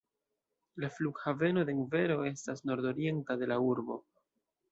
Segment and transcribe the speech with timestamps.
[0.83, 3.99] La Flughaveno Denvero estas nordorienta de la urbo.